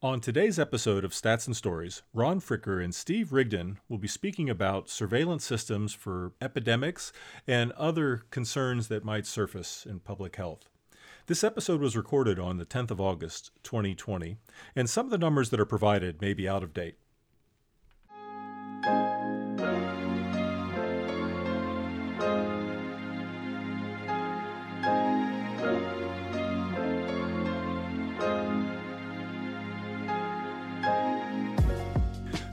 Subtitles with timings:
[0.00, 4.48] On today's episode of Stats and Stories, Ron Fricker and Steve Rigdon will be speaking
[4.48, 7.12] about surveillance systems for epidemics
[7.48, 10.68] and other concerns that might surface in public health.
[11.26, 14.36] This episode was recorded on the 10th of August, 2020,
[14.76, 16.98] and some of the numbers that are provided may be out of date.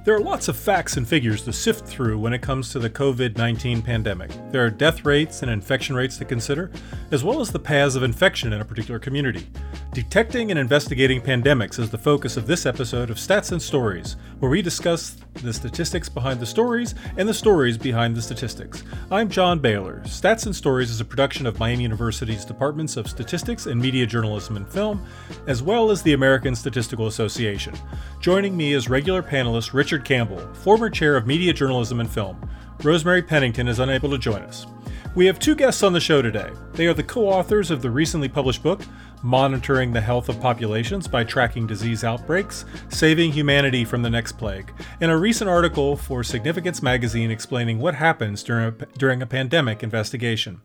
[0.05, 2.91] There are lots of facts and figures to sift through when it comes to the
[2.91, 4.30] COVID 19 pandemic.
[4.52, 6.70] There are death rates and infection rates to consider,
[7.09, 9.48] as well as the paths of infection in a particular community.
[9.95, 14.52] Detecting and investigating pandemics is the focus of this episode of Stats and Stories, where
[14.52, 18.84] we discuss the statistics behind the stories and the stories behind the statistics.
[19.09, 20.02] I'm John Bailer.
[20.02, 24.58] Stats and Stories is a production of Miami University's Departments of Statistics and Media Journalism
[24.58, 25.02] and Film,
[25.48, 27.73] as well as the American Statistical Association.
[28.20, 32.49] Joining me is regular panelist Richard Campbell, former chair of Media Journalism and Film.
[32.84, 34.66] Rosemary Pennington is unable to join us.
[35.16, 36.49] We have two guests on the show today.
[36.73, 38.82] They are the co authors of the recently published book,
[39.26, 44.71] Monitoring the Health of Populations by Tracking Disease Outbreaks, Saving Humanity from the Next Plague,
[45.01, 49.82] and a recent article for Significance magazine explaining what happens during a, during a pandemic
[49.82, 50.62] investigation.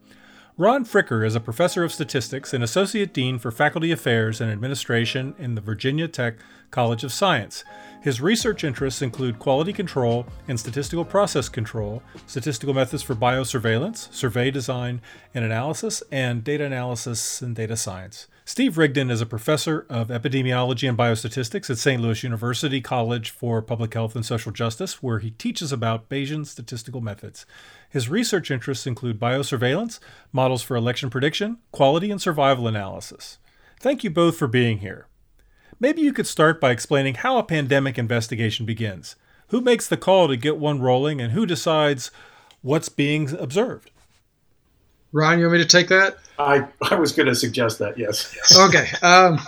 [0.58, 5.34] Ron Fricker is a professor of statistics and associate dean for faculty affairs and administration
[5.38, 6.34] in the Virginia Tech
[6.70, 7.64] College of Science.
[8.02, 14.50] His research interests include quality control and statistical process control, statistical methods for biosurveillance, survey
[14.50, 15.00] design
[15.32, 18.26] and analysis, and data analysis and data science.
[18.50, 22.02] Steve Rigdon is a professor of epidemiology and biostatistics at St.
[22.02, 27.00] Louis University College for Public Health and Social Justice, where he teaches about Bayesian statistical
[27.00, 27.46] methods.
[27.88, 30.00] His research interests include biosurveillance,
[30.32, 33.38] models for election prediction, quality and survival analysis.
[33.78, 35.06] Thank you both for being here.
[35.78, 39.14] Maybe you could start by explaining how a pandemic investigation begins.
[39.50, 42.10] Who makes the call to get one rolling, and who decides
[42.62, 43.89] what's being observed?
[45.12, 46.18] Ron, you want me to take that?
[46.38, 47.98] I, I was going to suggest that.
[47.98, 48.34] Yes.
[48.58, 48.88] okay.
[49.02, 49.38] Um,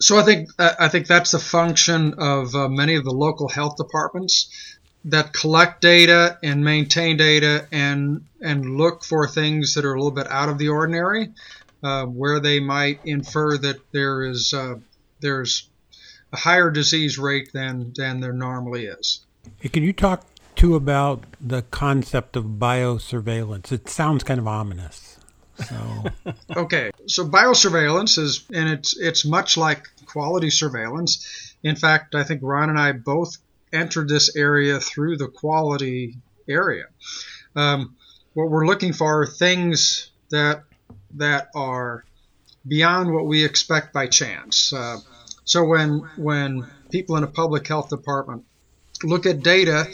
[0.00, 3.48] so I think uh, I think that's a function of uh, many of the local
[3.48, 9.94] health departments that collect data and maintain data and and look for things that are
[9.94, 11.32] a little bit out of the ordinary,
[11.82, 14.74] uh, where they might infer that there is uh,
[15.20, 15.68] there's
[16.32, 19.20] a higher disease rate than than there normally is.
[19.60, 20.24] Hey, Can you talk
[20.56, 23.72] to about the concept of biosurveillance?
[23.72, 25.18] It sounds kind of ominous.
[25.68, 26.04] So
[26.56, 31.54] okay, so biosurveillance is and it's it's much like quality surveillance.
[31.62, 33.36] In fact, I think Ron and I both
[33.72, 36.16] entered this area through the quality
[36.48, 36.86] area.
[37.54, 37.96] Um,
[38.34, 40.64] what we're looking for are things that
[41.14, 42.04] that are
[42.66, 44.72] beyond what we expect by chance.
[44.72, 44.98] Uh,
[45.44, 48.44] so when when people in a public health department
[49.04, 49.86] look at data,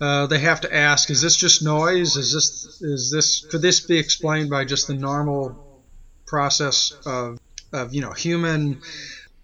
[0.00, 2.16] uh, they have to ask: Is this just noise?
[2.16, 5.82] Is this is this could this be explained by just the normal
[6.26, 7.38] process of
[7.72, 8.80] of you know human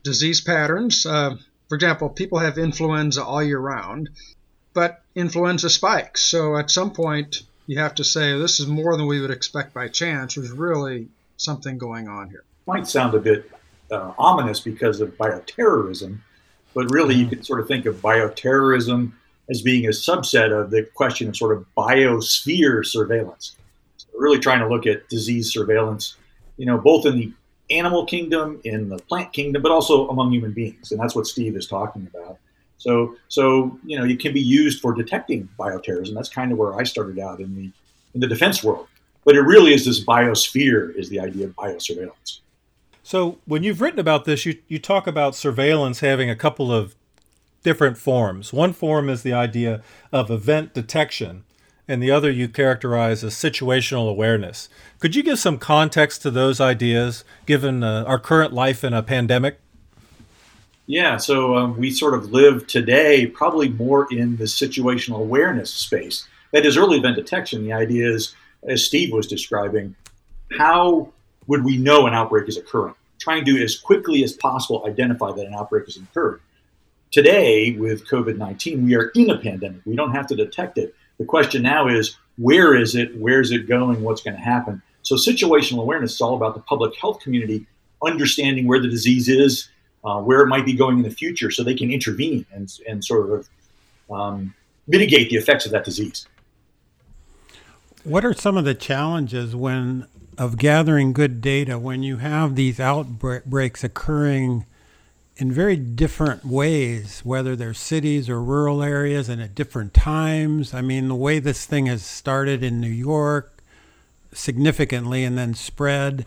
[0.03, 1.07] disease patterns?
[1.07, 1.37] Uh,
[1.69, 4.11] for example, people have influenza all year round,
[4.75, 6.23] but influenza spikes.
[6.23, 9.73] So at some point, you have to say this is more than we would expect
[9.73, 10.35] by chance.
[10.35, 11.09] There's really
[11.39, 12.45] something going on here.
[12.67, 13.51] Might sound a bit
[13.91, 16.19] uh, ominous because of bioterrorism,
[16.75, 17.37] but really you mm-hmm.
[17.37, 19.13] can sort of think of bioterrorism
[19.51, 23.57] as being a subset of the question of sort of biosphere surveillance.
[23.97, 26.17] So really trying to look at disease surveillance,
[26.57, 27.33] you know, both in the
[27.71, 31.57] animal kingdom, in the plant kingdom, but also among human beings, and that's what Steve
[31.57, 32.39] is talking about.
[32.79, 36.15] So, so you know, it can be used for detecting bioterrorism.
[36.15, 37.71] That's kind of where I started out in the
[38.15, 38.89] in the defense world.
[39.25, 42.41] But it really is this biosphere is the idea of biosurveillance.
[43.03, 46.95] So when you've written about this, you, you talk about surveillance having a couple of
[47.63, 48.53] different forms.
[48.53, 49.83] One form is the idea
[50.13, 51.45] of event detection,
[51.89, 54.69] and the other you characterize as situational awareness.
[54.99, 59.03] Could you give some context to those ideas, given uh, our current life in a
[59.03, 59.59] pandemic?
[60.87, 66.27] Yeah, so um, we sort of live today probably more in the situational awareness space.
[66.53, 67.65] That is early event detection.
[67.65, 68.35] The idea is,
[68.69, 69.95] as Steve was describing,
[70.59, 71.13] how
[71.47, 72.95] would we know an outbreak is occurring?
[73.19, 76.41] Trying to, as quickly as possible, identify that an outbreak has occurred.
[77.11, 79.83] Today, with COVID 19, we are in a pandemic.
[79.85, 80.95] We don't have to detect it.
[81.19, 83.17] The question now is where is it?
[83.17, 84.03] Where's it going?
[84.03, 84.83] What's going to happen?
[85.03, 87.67] So, situational awareness is all about the public health community
[88.05, 89.69] understanding where the disease is,
[90.05, 93.05] uh, where it might be going in the future, so they can intervene and, and
[93.05, 93.49] sort of
[94.11, 94.55] um,
[94.87, 96.27] mitigate the effects of that disease.
[98.05, 100.07] What are some of the challenges when
[100.39, 104.67] of gathering good data when you have these outbreaks occurring
[105.37, 110.75] in very different ways, whether they're cities or rural areas and at different times.
[110.75, 113.63] I mean, the way this thing has started in New York
[114.33, 116.27] significantly and then spread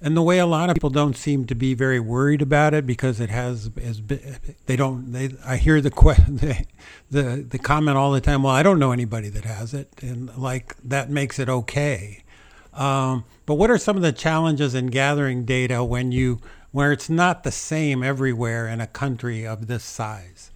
[0.00, 2.86] and the way a lot of people don't seem to be very worried about it
[2.86, 4.02] because it has is
[4.66, 6.64] they don't they I hear the the,
[7.10, 10.36] the the comment all the time well I don't know anybody that has it and
[10.36, 12.22] like that makes it okay
[12.76, 16.40] um, but what are some of the challenges in gathering data when you
[16.72, 20.50] where it's not the same everywhere in a country of this size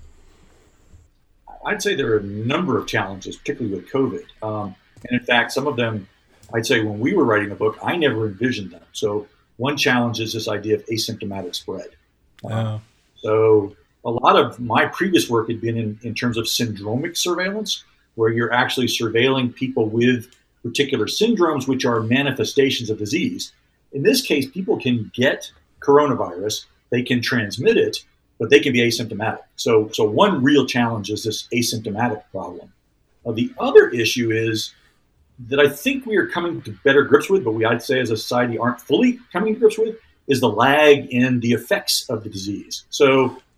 [1.67, 4.75] I'd say there are a number of challenges particularly with COVID um,
[5.08, 6.06] and in fact some of them
[6.52, 8.82] I'd say when we were writing the book, I never envisioned them.
[8.93, 9.26] So
[9.56, 11.90] one challenge is this idea of asymptomatic spread.
[12.44, 12.78] Uh,
[13.16, 17.84] so a lot of my previous work had been in, in terms of syndromic surveillance,
[18.14, 23.53] where you're actually surveilling people with particular syndromes, which are manifestations of disease.
[23.93, 28.05] In this case, people can get coronavirus, they can transmit it,
[28.39, 29.43] but they can be asymptomatic.
[29.57, 32.73] So, so one real challenge is this asymptomatic problem.
[33.25, 34.75] Uh, the other issue is
[35.49, 38.11] that I think we are coming to better grips with, but we, I'd say, as
[38.11, 39.97] a society, aren't fully coming to grips with,
[40.29, 42.85] is the lag in the effects of the disease.
[42.91, 43.07] So,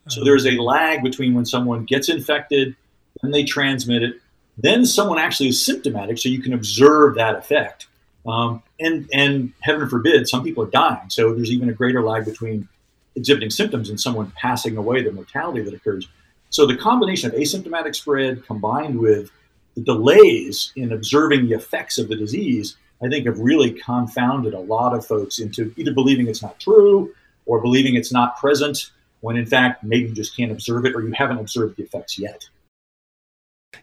[0.08, 0.24] so uh-huh.
[0.24, 2.76] there's a lag between when someone gets infected,
[3.20, 4.21] then they transmit it,
[4.58, 7.86] then someone actually is symptomatic, so you can observe that effect.
[8.26, 11.10] Um, and and heaven forbid, some people are dying.
[11.10, 12.68] So there's even a greater lag between
[13.16, 16.08] exhibiting symptoms and someone passing away, the mortality that occurs.
[16.50, 19.30] So the combination of asymptomatic spread combined with
[19.74, 24.60] the delays in observing the effects of the disease, I think, have really confounded a
[24.60, 27.14] lot of folks into either believing it's not true
[27.46, 28.90] or believing it's not present
[29.20, 32.18] when in fact maybe you just can't observe it or you haven't observed the effects
[32.18, 32.48] yet.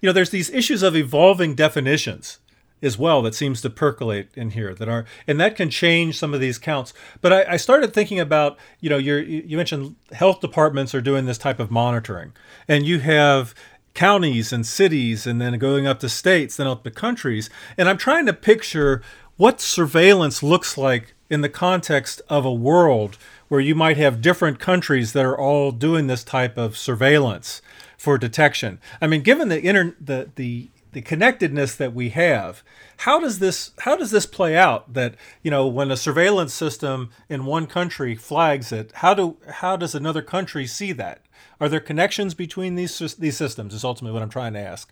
[0.02, 2.40] You know, there's these issues of evolving definitions
[2.82, 6.34] as well that seems to percolate in here that are and that can change some
[6.34, 6.94] of these counts.
[7.22, 11.38] But i, I started thinking about you know you mentioned health departments are doing this
[11.38, 12.34] type of monitoring.
[12.68, 13.54] And you have
[13.94, 17.50] counties and cities and then going up to states, then up to countries.
[17.78, 19.02] And I'm trying to picture
[19.36, 24.60] what surveillance looks like in the context of a world where you might have different
[24.60, 27.62] countries that are all doing this type of surveillance
[28.00, 28.80] for detection.
[29.02, 32.64] I mean, given the inter- the the the connectedness that we have,
[32.98, 34.94] how does this how does this play out?
[34.94, 39.76] That you know, when a surveillance system in one country flags it, how do how
[39.76, 41.22] does another country see that?
[41.60, 43.74] Are there connections between these these systems?
[43.74, 44.92] Is ultimately what I'm trying to ask.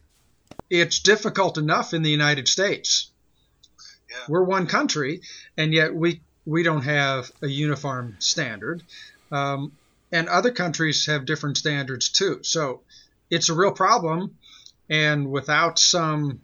[0.70, 3.12] It's difficult enough in the United States.
[4.10, 4.18] Yeah.
[4.28, 5.22] We're one country,
[5.56, 8.84] and yet we we don't have a uniform standard,
[9.32, 9.72] um,
[10.12, 12.40] and other countries have different standards too.
[12.44, 12.82] So
[13.30, 14.38] it's a real problem,
[14.90, 16.42] and without some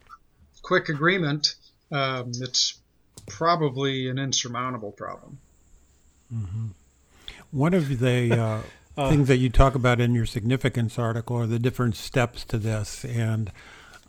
[0.61, 1.55] quick agreement,
[1.91, 2.79] um, it's
[3.27, 5.37] probably an insurmountable problem.
[6.33, 6.67] Mm-hmm.
[7.51, 8.61] One of the uh,
[8.97, 12.57] uh, things that you talk about in your significance article are the different steps to
[12.57, 13.51] this, and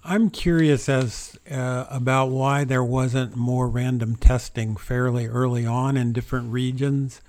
[0.07, 6.13] I'm curious as uh, about why there wasn't more random testing fairly early on in
[6.13, 7.23] different regions,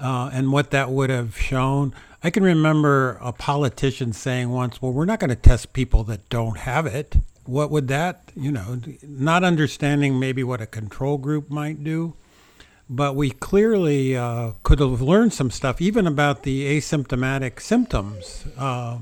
[0.00, 1.94] uh, and what that would have shown.
[2.22, 6.28] I can remember a politician saying once, "Well, we're not going to test people that
[6.28, 11.50] don't have it." What would that, you know, not understanding maybe what a control group
[11.50, 12.14] might do?
[12.90, 18.44] but we clearly uh, could have learned some stuff, even about the asymptomatic symptoms.
[18.58, 18.98] Uh,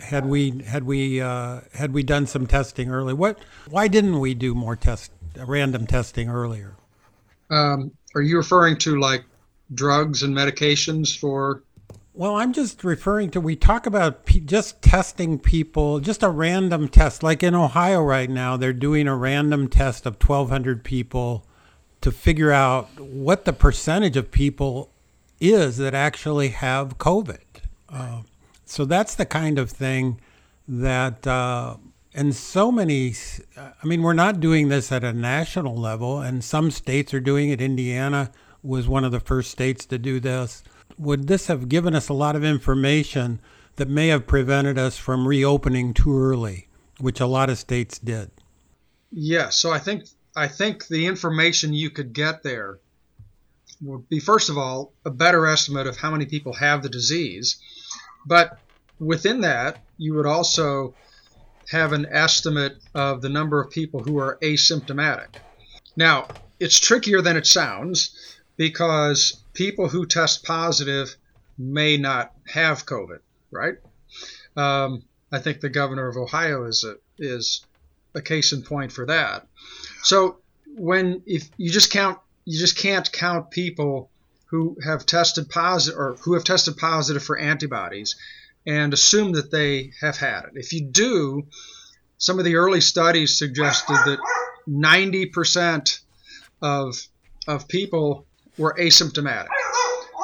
[0.00, 3.14] had we had we uh, had we done some testing early?
[3.14, 3.38] What?
[3.70, 6.74] Why didn't we do more test random testing earlier?
[7.50, 9.24] Um, are you referring to like
[9.72, 11.62] drugs and medications for?
[12.14, 17.22] Well, I'm just referring to we talk about just testing people, just a random test.
[17.22, 21.46] Like in Ohio right now, they're doing a random test of 1,200 people
[22.00, 24.90] to figure out what the percentage of people
[25.40, 27.38] is that actually have COVID.
[27.88, 28.22] Uh,
[28.64, 30.20] so that's the kind of thing
[30.66, 31.76] that, uh,
[32.14, 33.14] and so many,
[33.56, 37.50] I mean, we're not doing this at a national level, and some states are doing
[37.50, 37.60] it.
[37.60, 38.30] Indiana
[38.62, 40.62] was one of the first states to do this.
[40.98, 43.40] Would this have given us a lot of information
[43.76, 48.30] that may have prevented us from reopening too early, which a lot of states did?
[49.12, 50.04] Yeah, so I think
[50.36, 52.78] I think the information you could get there
[53.80, 57.58] would be, first of all, a better estimate of how many people have the disease.
[58.26, 58.58] But
[58.98, 60.94] within that, you would also
[61.70, 65.36] have an estimate of the number of people who are asymptomatic.
[65.96, 66.28] Now,
[66.60, 71.16] it's trickier than it sounds because people who test positive
[71.56, 73.76] may not have COVID, right?
[74.56, 77.64] Um, I think the governor of Ohio is a, is
[78.14, 79.46] a case in point for that.
[80.02, 84.10] So when if you just count, you just can't count people
[84.46, 88.16] who have tested positive or who have tested positive for antibodies
[88.66, 90.52] and assume that they have had it.
[90.54, 91.46] If you do,
[92.16, 94.18] some of the early studies suggested that
[94.68, 96.00] 90%
[96.60, 96.96] of
[97.46, 98.26] of people
[98.58, 99.48] were asymptomatic,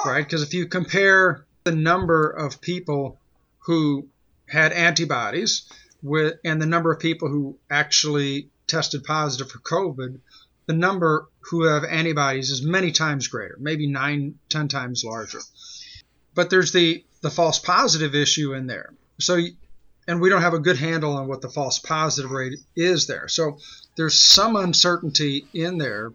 [0.04, 0.24] right?
[0.24, 3.18] Because if you compare the number of people
[3.60, 4.08] who
[4.48, 5.66] had antibodies
[6.02, 10.18] with and the number of people who actually tested positive for COVID,
[10.66, 15.40] the number who have antibodies is many times greater, maybe nine, ten times larger.
[16.34, 18.92] But there's the the false positive issue in there.
[19.18, 19.40] So,
[20.06, 23.28] and we don't have a good handle on what the false positive rate is there.
[23.28, 23.58] So
[23.96, 26.12] there's some uncertainty in there,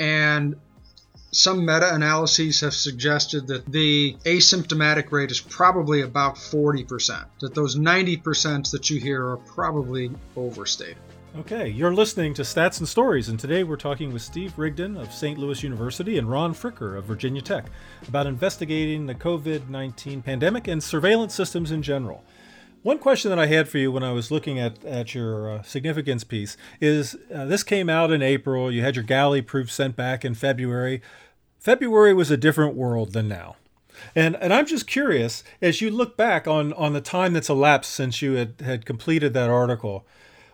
[0.00, 0.56] and
[1.34, 7.76] some meta analyses have suggested that the asymptomatic rate is probably about 40%, that those
[7.76, 10.96] 90% that you hear are probably overstated.
[11.36, 15.12] Okay, you're listening to Stats and Stories, and today we're talking with Steve Rigdon of
[15.12, 15.36] St.
[15.36, 17.66] Louis University and Ron Fricker of Virginia Tech
[18.06, 22.24] about investigating the COVID 19 pandemic and surveillance systems in general.
[22.84, 25.62] One question that I had for you when I was looking at, at your uh,
[25.62, 28.70] significance piece is uh, this came out in April.
[28.70, 31.00] You had your galley proof sent back in February.
[31.58, 33.56] February was a different world than now.
[34.14, 37.90] And, and I'm just curious, as you look back on, on the time that's elapsed
[37.90, 40.04] since you had, had completed that article,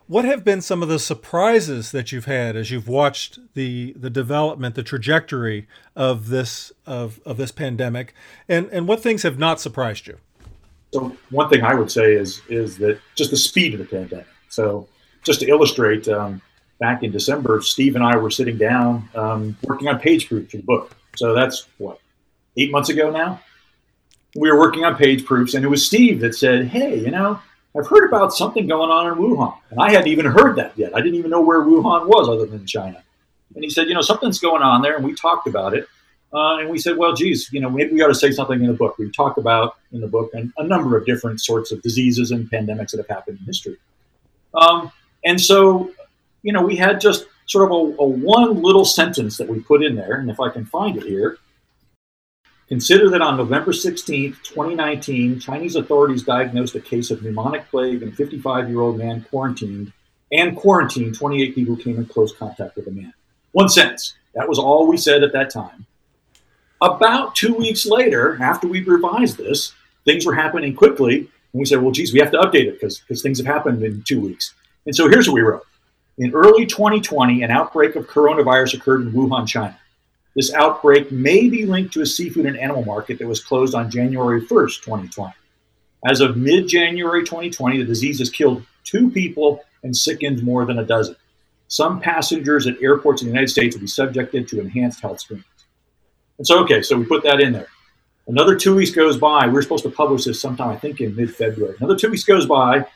[0.07, 4.11] what have been some of the surprises that you've had as you've watched the the
[4.11, 8.15] development, the trajectory of this of, of this pandemic,
[8.49, 10.19] and and what things have not surprised you?
[10.93, 14.27] So one thing I would say is is that just the speed of the pandemic.
[14.49, 14.89] So
[15.23, 16.43] just to illustrate, um,
[16.81, 20.57] back in December, Steve and I were sitting down um, working on page proofs for
[20.57, 20.97] the book.
[21.17, 22.01] So that's what
[22.57, 23.41] eight months ago now.
[24.35, 27.41] We were working on page proofs, and it was Steve that said, "Hey, you know."
[27.79, 29.57] I've heard about something going on in Wuhan.
[29.71, 30.95] And I hadn't even heard that yet.
[30.95, 33.01] I didn't even know where Wuhan was other than China.
[33.55, 34.97] And he said, you know, something's going on there.
[34.97, 35.89] And we talked about it.
[36.33, 38.67] Uh, and we said, well, geez, you know, maybe we ought to say something in
[38.67, 38.97] the book.
[38.99, 42.49] We talk about in the book and a number of different sorts of diseases and
[42.51, 43.77] pandemics that have happened in history.
[44.55, 44.93] Um,
[45.25, 45.91] and so,
[46.43, 49.83] you know, we had just sort of a, a one little sentence that we put
[49.83, 50.15] in there.
[50.15, 51.39] And if I can find it here,
[52.71, 58.11] Consider that on November 16, 2019, Chinese authorities diagnosed a case of pneumonic plague in
[58.11, 59.93] a 55 year old man quarantined
[60.31, 63.13] and quarantined 28 people who came in close contact with the man.
[63.51, 64.15] One sentence.
[64.35, 65.85] That was all we said at that time.
[66.83, 71.19] About two weeks later, after we revised this, things were happening quickly.
[71.19, 74.03] And we said, well, geez, we have to update it because things have happened in
[74.03, 74.55] two weeks.
[74.87, 75.67] And so here's what we wrote.
[76.19, 79.79] In early 2020, an outbreak of coronavirus occurred in Wuhan, China.
[80.37, 83.91] This outbreak may be linked to a seafood and animal market that was closed on
[83.91, 85.35] January 1st, 2020.
[86.07, 90.79] As of mid January 2020, the disease has killed two people and sickened more than
[90.79, 91.17] a dozen.
[91.69, 95.47] Some passengers at airports in the United States will be subjected to enhanced health screenings.
[96.41, 97.67] And so, okay, so we put that in there.
[98.27, 99.47] Another two weeks goes by.
[99.47, 101.77] We are supposed to publish this sometime, I think, in mid February.
[101.79, 102.87] Another two weeks goes by.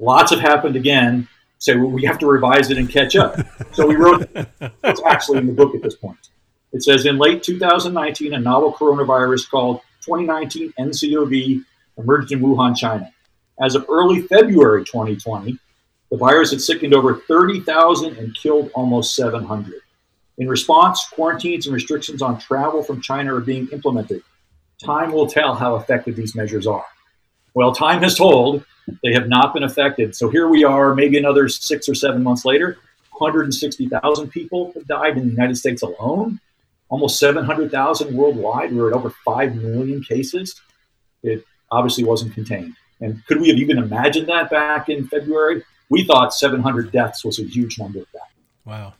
[0.00, 1.28] Lots have happened again.
[1.58, 3.36] Say, well, we have to revise it and catch up.
[3.72, 4.26] so we wrote
[4.84, 6.30] it's actually in the book at this point.
[6.72, 11.62] It says in late 2019, a novel coronavirus called 2019 NCOV
[11.98, 13.12] emerged in Wuhan, China.
[13.60, 15.58] As of early February 2020,
[16.10, 19.74] the virus had sickened over 30,000 and killed almost 700.
[20.38, 24.22] In response, quarantines and restrictions on travel from China are being implemented.
[24.84, 26.86] Time will tell how effective these measures are.
[27.54, 28.64] Well, time has told
[29.02, 30.14] they have not been effective.
[30.14, 32.78] So here we are, maybe another six or seven months later,
[33.10, 36.40] 160,000 people have died in the United States alone
[36.88, 38.72] almost 700,000 worldwide.
[38.72, 40.60] We're at over 5 million cases.
[41.22, 42.74] It obviously wasn't contained.
[43.00, 45.62] And could we have even imagined that back in February?
[45.90, 48.28] We thought 700 deaths was a huge number that.
[48.64, 48.94] Wow.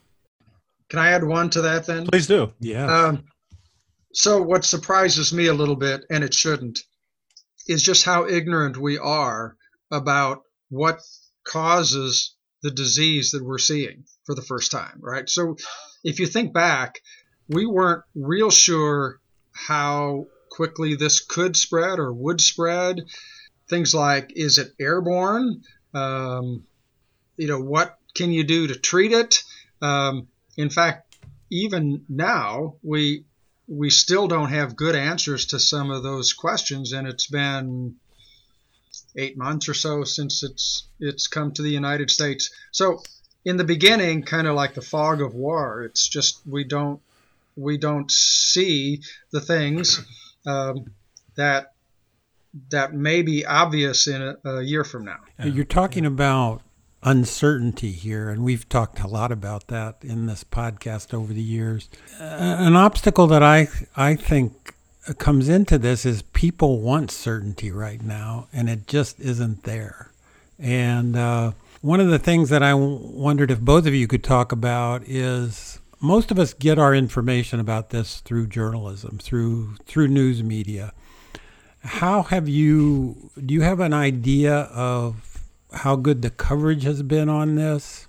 [0.89, 2.07] Can I add one to that then?
[2.07, 2.53] Please do.
[2.61, 2.87] Yeah.
[2.87, 3.25] Um,
[4.13, 6.81] so, what surprises me a little bit, and it shouldn't,
[7.67, 9.57] is just how ignorant we are
[9.91, 11.01] about what
[11.45, 15.29] causes the disease that we're seeing for the first time, right?
[15.29, 15.57] So,
[16.05, 17.01] if you think back,
[17.49, 19.21] we weren't real sure
[19.53, 23.05] how quickly this could spread or would spread.
[23.69, 25.63] Things like, is it airborne?
[25.95, 26.65] Um,
[27.37, 29.43] you know, what can you do to treat it?
[29.83, 30.29] Um,
[30.59, 31.17] in fact,
[31.51, 33.25] even now, we
[33.69, 37.95] we still don't have good answers to some of those questions, and it's been
[39.17, 42.51] eight months or so since it's it's come to the United States.
[42.73, 43.03] So
[43.45, 47.01] in the beginning, kind of like the fog of war, it's just we don't
[47.57, 50.05] we don't see the things
[50.45, 50.87] um,
[51.37, 51.73] that
[52.71, 55.21] that may be obvious in a, a year from now.
[55.45, 56.63] You're talking about
[57.09, 61.89] uncertainty here, and we've talked a lot about that in this podcast over the years.
[62.21, 64.75] Uh, an obstacle that I I think
[65.17, 70.11] comes into this is people want certainty right now, and it just isn't there.
[70.59, 74.53] And uh, one of the things that I wondered if both of you could talk
[74.53, 80.43] about is most of us get our information about this through journalism, through through news
[80.43, 80.93] media.
[81.83, 83.31] How have you?
[83.35, 85.25] Do you have an idea of
[85.73, 88.09] how good the coverage has been on this,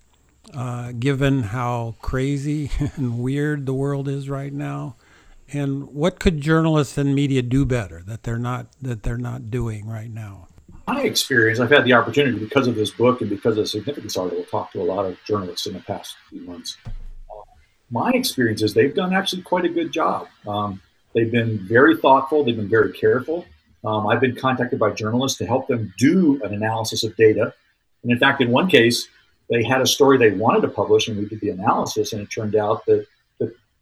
[0.53, 4.95] uh, given how crazy and weird the world is right now?
[5.51, 9.87] And what could journalists and media do better that they're not that they're not doing
[9.87, 10.47] right now?
[10.87, 14.17] My experience, I've had the opportunity because of this book and because of the significance
[14.17, 16.77] article, talk to a lot of journalists in the past few months.
[16.87, 17.41] Uh,
[17.91, 20.27] my experience is they've done actually quite a good job.
[20.47, 20.81] Um,
[21.13, 22.43] they've been very thoughtful.
[22.43, 23.45] They've been very careful.
[23.85, 27.53] Um, I've been contacted by journalists to help them do an analysis of data.
[28.03, 29.07] And in fact, in one case,
[29.49, 32.29] they had a story they wanted to publish, and we did the analysis, and it
[32.29, 33.05] turned out that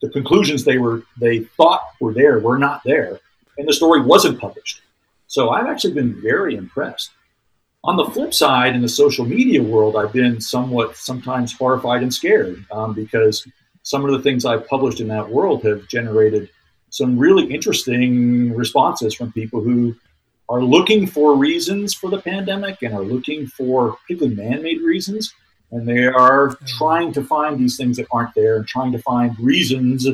[0.01, 3.19] the conclusions they were they thought were there were not there,
[3.57, 4.81] and the story wasn't published.
[5.27, 7.11] So I've actually been very impressed.
[7.83, 12.13] On the flip side, in the social media world, I've been somewhat sometimes horrified and
[12.13, 13.47] scared um, because
[13.83, 16.49] some of the things I've published in that world have generated
[16.89, 19.96] some really interesting responses from people who
[20.50, 25.34] are looking for reasons for the pandemic and are looking for particularly man-made reasons
[25.72, 29.38] and they are trying to find these things that aren't there and trying to find
[29.39, 30.08] reasons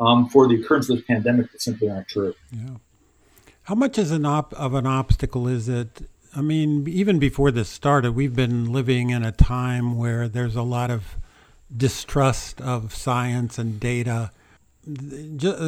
[0.00, 2.34] um, for the occurrence of this pandemic that simply aren't true.
[2.50, 2.76] Yeah.
[3.64, 6.08] How much is an op- of an obstacle is it?
[6.34, 10.62] I mean, even before this started, we've been living in a time where there's a
[10.62, 11.16] lot of
[11.74, 14.32] distrust of science and data,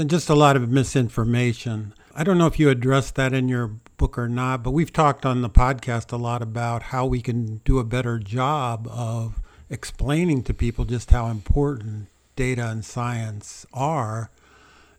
[0.06, 1.94] just a lot of misinformation.
[2.14, 5.24] I don't know if you addressed that in your book or not, but we've talked
[5.24, 10.42] on the podcast a lot about how we can do a better job of explaining
[10.44, 12.06] to people just how important
[12.36, 14.30] data and science are.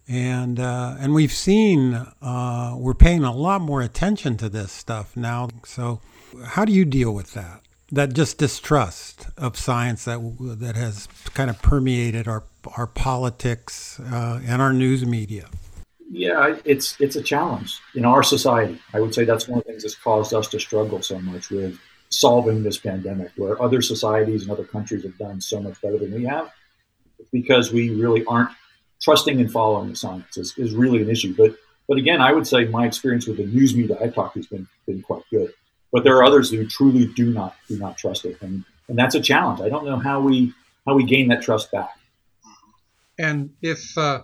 [0.08, 5.18] And uh, and we've seen uh, we're paying a lot more attention to this stuff
[5.18, 5.50] now.
[5.66, 6.00] So,
[6.46, 7.62] how do you deal with that?
[7.92, 10.20] That just distrust of science that
[10.60, 12.44] that has kind of permeated our
[12.76, 15.48] our politics uh, and our news media
[16.10, 18.80] yeah, it's it's a challenge in our society.
[18.94, 21.50] I would say that's one of the things that's caused us to struggle so much
[21.50, 21.78] with
[22.10, 26.14] solving this pandemic, where other societies and other countries have done so much better than
[26.14, 26.50] we have,
[27.32, 28.50] because we really aren't
[29.02, 31.36] trusting and following the science is, is really an issue.
[31.36, 31.56] But
[31.88, 34.48] but again, I would say my experience with the news media I've talked to has
[34.48, 35.52] been been quite good.
[35.92, 39.16] But there are others who truly do not do not trust it, and and that's
[39.16, 39.62] a challenge.
[39.62, 40.54] I don't know how we
[40.86, 41.98] how we gain that trust back.
[43.20, 44.22] And if uh,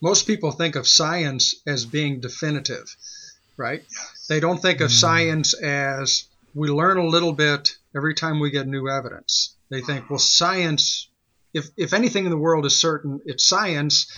[0.00, 2.94] most people think of science as being definitive,
[3.56, 3.84] right?
[4.28, 5.00] They don't think of mm.
[5.00, 9.54] science as we learn a little bit every time we get new evidence.
[9.70, 11.08] They think, well, science,
[11.54, 14.10] if, if anything in the world is certain, it's science.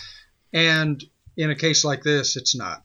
[0.53, 1.03] And
[1.37, 2.83] in a case like this, it's not.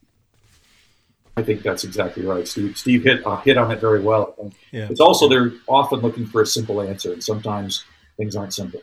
[1.41, 2.47] I think that's exactly right.
[2.47, 4.37] Steve, Steve hit uh, hit on it very well.
[4.73, 4.89] Yeah.
[4.91, 7.85] It's also they're often looking for a simple answer, and sometimes
[8.19, 8.83] things aren't simple.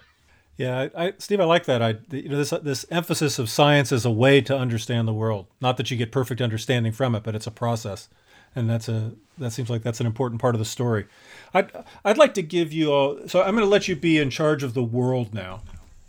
[0.57, 1.83] Yeah, I, Steve, I like that.
[1.83, 5.45] I, you know, this this emphasis of science as a way to understand the world.
[5.61, 8.09] Not that you get perfect understanding from it, but it's a process,
[8.55, 11.05] and that's a that seems like that's an important part of the story.
[11.53, 11.71] I'd
[12.03, 13.19] I'd like to give you all.
[13.27, 15.61] So I'm going to let you be in charge of the world now,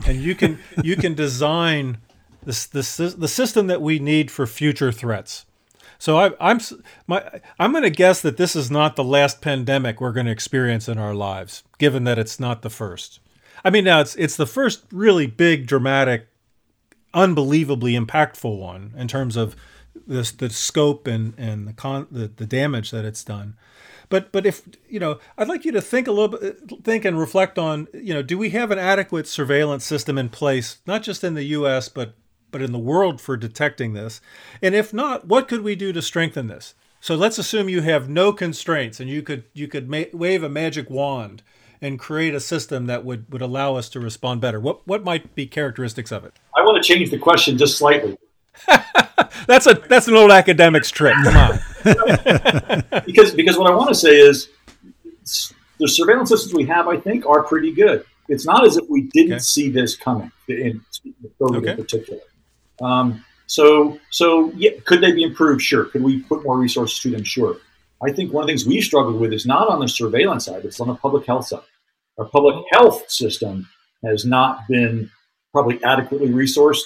[0.06, 1.98] and you can you can design
[2.42, 5.44] this this the system that we need for future threats.
[5.98, 6.60] So I, I'm
[7.06, 10.32] my I'm going to guess that this is not the last pandemic we're going to
[10.32, 13.20] experience in our lives, given that it's not the first.
[13.64, 16.28] I mean, now it's it's the first really big, dramatic,
[17.12, 19.56] unbelievably impactful one in terms of
[20.06, 23.56] the the scope and and the con the, the damage that it's done.
[24.08, 27.18] But but if you know, I'd like you to think a little bit, think and
[27.18, 31.24] reflect on you know, do we have an adequate surveillance system in place, not just
[31.24, 31.88] in the U.S.
[31.88, 32.14] but
[32.50, 34.20] but in the world for detecting this?
[34.62, 36.74] And if not, what could we do to strengthen this?
[37.00, 40.48] So let's assume you have no constraints and you could you could ma- wave a
[40.48, 41.42] magic wand
[41.80, 44.58] and create a system that would, would allow us to respond better?
[44.58, 46.34] What what might be characteristics of it?
[46.56, 48.18] I want to change the question just slightly.
[49.46, 51.14] that's a that's an old academic's trick.
[51.22, 51.58] Come on.
[53.06, 54.48] because because what I want to say is
[55.78, 58.04] the surveillance systems we have, I think, are pretty good.
[58.28, 59.40] It's not as if we didn't okay.
[59.40, 60.82] see this coming in
[61.40, 61.70] COVID okay.
[61.70, 62.20] in particular.
[62.80, 65.62] Um, so so yeah, could they be improved?
[65.62, 65.86] Sure.
[65.86, 67.24] Could we put more resources to them?
[67.24, 67.56] Sure.
[68.02, 70.64] I think one of the things we struggled with is not on the surveillance side,
[70.64, 71.62] it's on the public health side.
[72.18, 73.68] Our public health system
[74.04, 75.10] has not been
[75.52, 76.82] probably adequately resourced,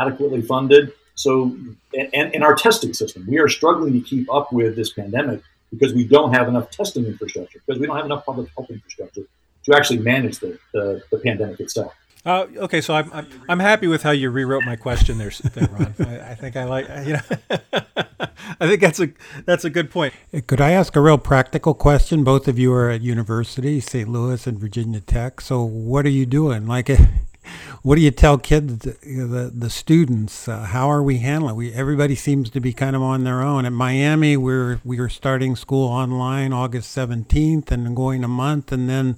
[0.00, 0.92] adequately funded.
[1.14, 1.56] So,
[1.94, 5.94] and, in our testing system, we are struggling to keep up with this pandemic because
[5.94, 9.22] we don't have enough testing infrastructure, because we don't have enough public health infrastructure
[9.64, 11.94] to actually manage the, the, the pandemic itself.
[12.26, 15.68] Uh, okay, so I'm, I'm, I'm happy with how you rewrote my question there, there
[15.68, 15.94] Ron.
[16.00, 17.20] I, I, think I like you know
[18.60, 19.10] I think that's a
[19.44, 20.12] that's a good point.
[20.48, 22.24] Could I ask a real practical question?
[22.24, 24.08] Both of you are at university, St.
[24.08, 25.40] Louis and Virginia Tech.
[25.40, 26.66] So what are you doing?
[26.66, 26.90] Like,
[27.82, 30.48] what do you tell kids, the the students?
[30.48, 31.54] Uh, how are we handling?
[31.54, 33.66] We everybody seems to be kind of on their own.
[33.66, 38.88] At Miami, we're we are starting school online August seventeenth and going a month, and
[38.88, 39.16] then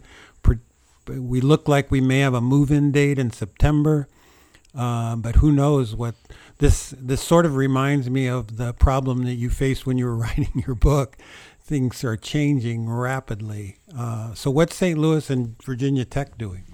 [1.11, 4.09] we look like we may have a move-in date in September,
[4.75, 6.15] uh, but who knows what
[6.59, 10.17] this this sort of reminds me of the problem that you faced when you were
[10.25, 11.17] writing your book.
[11.61, 13.77] Things are changing rapidly.
[13.97, 14.99] Uh, so, what's St.
[14.99, 16.65] Louis and Virginia Tech doing?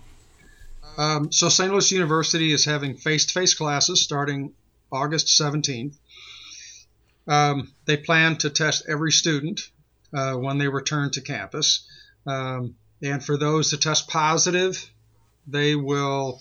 [0.96, 1.72] Um, so, St.
[1.72, 4.52] Louis University is having face-to-face classes starting
[4.92, 5.96] August 17th.
[7.26, 9.70] Um, they plan to test every student
[10.12, 11.88] uh, when they return to campus.
[12.26, 14.90] Um, and for those that test positive,
[15.46, 16.40] they will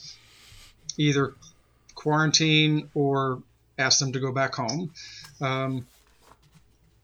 [0.97, 1.35] either
[1.93, 3.43] quarantine or
[3.77, 4.93] ask them to go back home.
[5.41, 5.85] Um,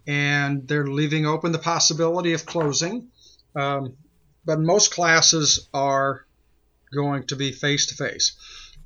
[0.08, 3.10] and they're leaving open the possibility of closing.
[3.54, 3.98] Um,
[4.46, 6.26] but most classes are
[6.94, 8.34] going to be face to face.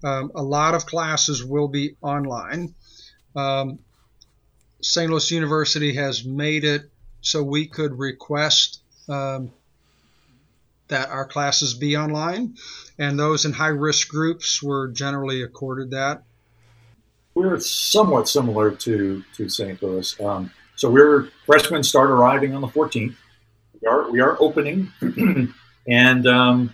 [0.03, 2.75] A lot of classes will be online.
[3.35, 3.79] Um,
[4.81, 5.09] St.
[5.09, 6.89] Louis University has made it
[7.21, 9.51] so we could request um,
[10.93, 12.55] that our classes be online,
[12.99, 16.23] and those in high risk groups were generally accorded that.
[17.33, 19.81] We're somewhat similar to, to St.
[19.81, 20.19] Louis.
[20.21, 23.15] Um, so we're freshmen start arriving on the 14th.
[23.81, 24.91] We are we are opening,
[25.87, 26.73] and um,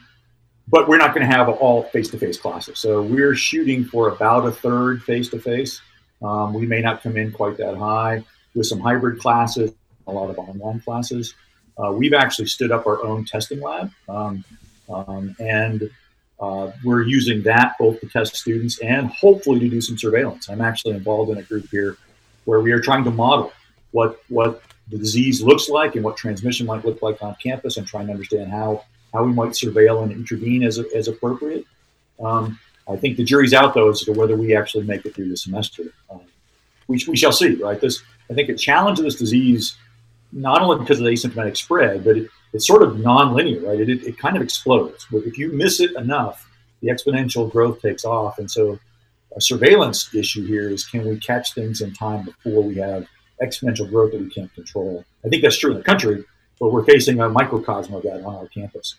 [0.68, 2.78] but we're not going to have all face-to-face classes.
[2.78, 5.82] So we're shooting for about a third face-to-face.
[6.22, 9.72] Um, we may not come in quite that high with some hybrid classes,
[10.08, 11.34] a lot of online classes.
[11.82, 14.44] Uh, we've actually stood up our own testing lab, um,
[14.90, 15.90] um, and
[16.40, 20.50] uh, we're using that both to test students and hopefully to do some surveillance.
[20.50, 21.98] I'm actually involved in a group here
[22.46, 23.54] where we are trying to model
[23.92, 27.88] what what the disease looks like and what transmission might look like on campus, and
[27.88, 31.66] trying to understand how how we might surveil and intervene as as appropriate.
[32.20, 35.30] Um, I think the jury's out though as to whether we actually make it through
[35.30, 35.84] the semester.
[36.10, 36.22] Um,
[36.88, 37.80] we, we shall see, right?
[37.80, 39.78] This I think a challenge of this disease
[40.32, 43.80] not only because of the asymptomatic spread, but it, it's sort of nonlinear, right?
[43.80, 45.08] It, it, kind of explodes.
[45.12, 46.48] But if you miss it enough,
[46.82, 48.40] the exponential growth takes off.
[48.40, 48.80] And so,
[49.36, 53.06] a surveillance issue here is can we catch things in time before we have
[53.42, 55.06] exponential growth that we can't control?
[55.24, 56.26] I think that's true in the country,
[56.60, 58.96] but we're facing a microcosm of that on our campus.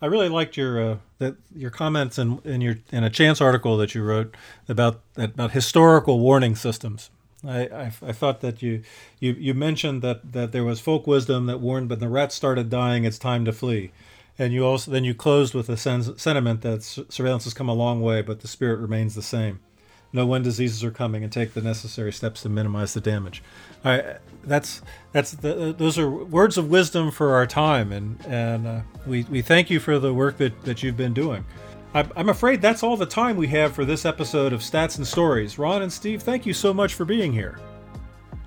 [0.00, 3.76] I really liked your uh, that your comments in, in your in a chance article
[3.78, 4.36] that you wrote
[4.68, 7.10] about about historical warning systems
[7.46, 8.82] I, I, I, thought that you,
[9.20, 12.68] you you mentioned that, that there was folk wisdom that warned when the rats started
[12.68, 13.92] dying, it's time to flee,
[14.38, 17.74] and you also then you closed with a sen- sentiment that surveillance has come a
[17.74, 19.60] long way, but the spirit remains the same.
[20.12, 23.42] Know when diseases are coming and take the necessary steps to minimize the damage.
[23.84, 24.80] I, that's
[25.12, 29.42] that's the, those are words of wisdom for our time, and and uh, we we
[29.42, 31.44] thank you for the work that that you've been doing.
[31.94, 35.58] I'm afraid that's all the time we have for this episode of Stats and Stories.
[35.58, 37.58] Ron and Steve, thank you so much for being here.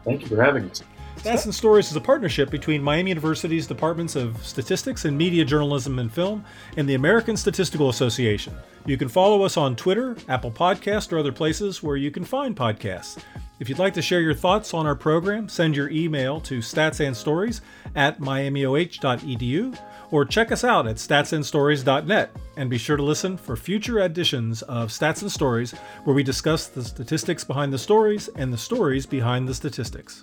[0.06, 0.84] Thank you for having us.
[1.18, 6.00] Stats and Stories is a partnership between Miami University's Departments of Statistics and Media Journalism
[6.00, 6.44] and Film
[6.78, 8.56] and the American Statistical Association.
[8.86, 12.56] You can follow us on Twitter, Apple Podcast, or other places where you can find
[12.56, 13.24] podcasts.
[13.60, 17.62] If you'd like to share your thoughts on our program, send your email to statsandstories
[17.96, 19.78] at miamioh.edu
[20.12, 24.90] or check us out at statsandstories.net and be sure to listen for future editions of
[24.90, 29.48] Stats and Stories where we discuss the statistics behind the stories and the stories behind
[29.48, 30.22] the statistics.